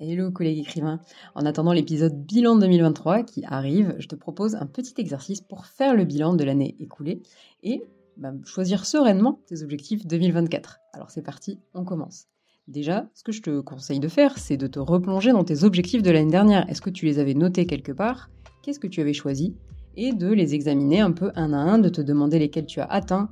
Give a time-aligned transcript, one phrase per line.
[0.00, 1.00] Hello collègues écrivains.
[1.34, 5.96] En attendant l'épisode bilan 2023 qui arrive, je te propose un petit exercice pour faire
[5.96, 7.20] le bilan de l'année écoulée
[7.64, 7.82] et
[8.16, 10.78] bah, choisir sereinement tes objectifs 2024.
[10.92, 12.28] Alors c'est parti, on commence.
[12.68, 16.04] Déjà, ce que je te conseille de faire, c'est de te replonger dans tes objectifs
[16.04, 16.70] de l'année dernière.
[16.70, 18.30] Est-ce que tu les avais notés quelque part?
[18.62, 19.56] Qu'est-ce que tu avais choisi?
[19.96, 22.86] Et de les examiner un peu un à un, de te demander lesquels tu as
[22.86, 23.30] atteint,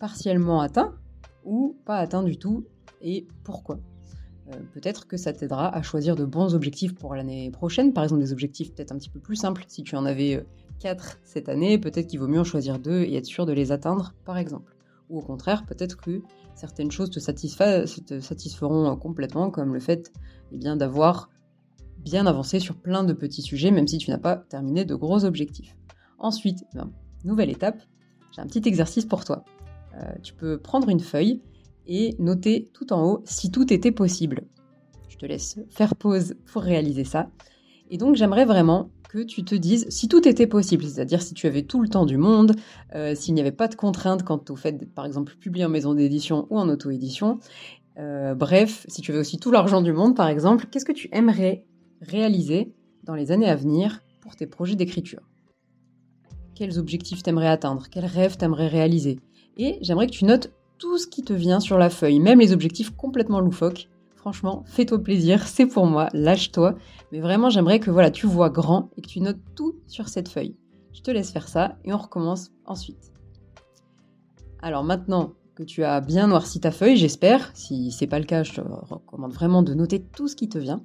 [0.00, 0.96] partiellement atteint
[1.44, 2.64] ou pas atteint du tout
[3.02, 3.78] et pourquoi.
[4.48, 7.92] Euh, peut-être que ça t'aidera à choisir de bons objectifs pour l'année prochaine.
[7.92, 9.64] Par exemple, des objectifs peut-être un petit peu plus simples.
[9.68, 10.44] Si tu en avais
[10.80, 13.52] 4 euh, cette année, peut-être qu'il vaut mieux en choisir 2 et être sûr de
[13.52, 14.74] les atteindre, par exemple.
[15.10, 16.22] Ou au contraire, peut-être que
[16.54, 17.18] certaines choses te,
[18.20, 20.12] satisferont complètement, comme le fait
[20.52, 21.30] eh d'avoir
[21.98, 25.24] bien avancé sur plein de petits sujets, même si tu n'as pas terminé de gros
[25.24, 25.76] objectifs.
[26.18, 26.78] Ensuite, eh
[27.24, 27.80] nouvelle étape,
[28.32, 29.44] j'ai un petit exercice pour toi.
[29.94, 31.42] Euh, tu peux prendre une feuille
[31.88, 34.42] et noter tout en haut si tout était possible.
[35.08, 37.28] Je te laisse faire pause pour réaliser ça.
[37.90, 41.46] Et donc j'aimerais vraiment que tu te dises si tout était possible, c'est-à-dire si tu
[41.46, 42.54] avais tout le temps du monde,
[42.94, 45.70] euh, s'il n'y avait pas de contraintes quant au fait d'être par exemple publié en
[45.70, 47.38] maison d'édition ou en auto-édition,
[47.98, 51.08] euh, bref, si tu avais aussi tout l'argent du monde par exemple, qu'est-ce que tu
[51.12, 51.64] aimerais
[52.02, 55.22] réaliser dans les années à venir pour tes projets d'écriture?
[56.54, 57.88] Quels objectifs t'aimerais atteindre?
[57.90, 59.20] Quels rêves t'aimerais réaliser?
[59.56, 62.52] Et j'aimerais que tu notes tout ce qui te vient sur la feuille, même les
[62.52, 63.88] objectifs complètement loufoques.
[64.16, 66.76] Franchement, fais-toi plaisir, c'est pour moi, lâche-toi.
[67.12, 70.28] Mais vraiment, j'aimerais que voilà, tu vois grand et que tu notes tout sur cette
[70.28, 70.56] feuille.
[70.92, 73.12] Je te laisse faire ça et on recommence ensuite.
[74.60, 78.42] Alors maintenant que tu as bien noirci ta feuille, j'espère, si c'est pas le cas,
[78.42, 80.82] je te recommande vraiment de noter tout ce qui te vient.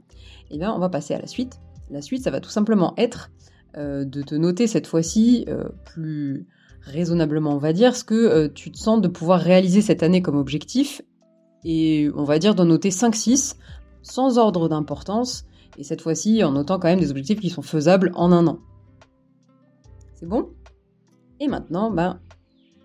[0.49, 1.59] Et eh bien, on va passer à la suite.
[1.89, 3.31] La suite, ça va tout simplement être
[3.77, 6.47] euh, de te noter cette fois-ci euh, plus
[6.85, 10.21] raisonnablement, on va dire, ce que euh, tu te sens de pouvoir réaliser cette année
[10.21, 11.01] comme objectif.
[11.63, 13.55] Et on va dire d'en noter 5-6,
[14.01, 15.45] sans ordre d'importance,
[15.77, 18.59] et cette fois-ci en notant quand même des objectifs qui sont faisables en un an.
[20.15, 20.49] C'est bon?
[21.39, 22.19] Et maintenant, ben,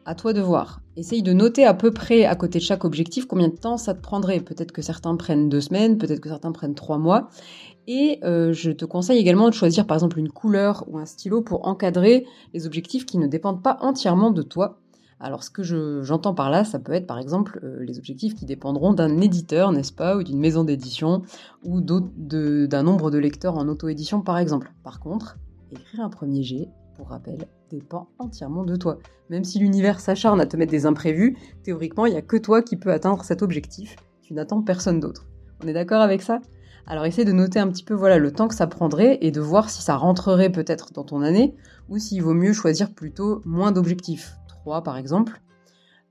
[0.09, 0.81] à toi de voir.
[0.97, 3.93] Essaye de noter à peu près à côté de chaque objectif combien de temps ça
[3.93, 4.41] te prendrait.
[4.41, 7.29] Peut-être que certains prennent deux semaines, peut-être que certains prennent trois mois.
[7.87, 11.43] Et euh, je te conseille également de choisir par exemple une couleur ou un stylo
[11.43, 12.25] pour encadrer
[12.55, 14.81] les objectifs qui ne dépendent pas entièrement de toi.
[15.21, 18.47] Alors ce que j'entends par là, ça peut être par exemple euh, les objectifs qui
[18.47, 21.21] dépendront d'un éditeur, n'est-ce pas, ou d'une maison d'édition,
[21.65, 24.73] ou d'un nombre de lecteurs en auto-édition par exemple.
[24.85, 25.37] Par contre,
[25.71, 28.99] écrire un premier jet, pour rappel, dépend entièrement de toi.
[29.31, 32.61] Même si l'univers s'acharne à te mettre des imprévus, théoriquement, il n'y a que toi
[32.61, 33.95] qui peux atteindre cet objectif.
[34.21, 35.29] Tu n'attends personne d'autre.
[35.63, 36.41] On est d'accord avec ça?
[36.89, 39.41] Alors essaie de noter un petit peu voilà le temps que ça prendrait et de
[39.41, 41.55] voir si ça rentrerait peut-être dans ton année
[41.89, 44.33] ou s'il vaut mieux choisir plutôt moins d'objectifs.
[44.49, 45.41] 3 par exemple.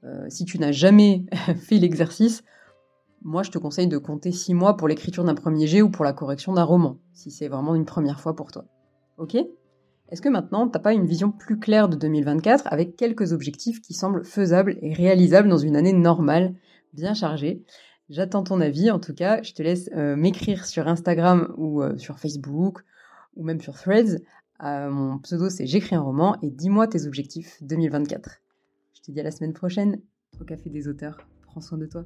[0.05, 1.25] Euh, si tu n'as jamais
[1.57, 2.43] fait l'exercice,
[3.23, 6.05] moi je te conseille de compter 6 mois pour l'écriture d'un premier jet ou pour
[6.05, 8.63] la correction d'un roman, si c'est vraiment une première fois pour toi.
[9.17, 9.35] Ok?
[10.09, 13.93] Est-ce que maintenant, t'as pas une vision plus claire de 2024 avec quelques objectifs qui
[13.93, 16.55] semblent faisables et réalisables dans une année normale,
[16.93, 17.63] bien chargée?
[18.09, 21.97] J'attends ton avis, en tout cas, je te laisse euh, m'écrire sur Instagram ou euh,
[21.97, 22.83] sur Facebook
[23.35, 24.21] ou même sur Threads.
[24.63, 28.41] Euh, mon pseudo c'est J'écris un roman et dis-moi tes objectifs 2024.
[28.93, 29.99] Je te dis à la semaine prochaine
[30.39, 31.17] au Café des auteurs.
[31.47, 32.05] Prends soin de toi.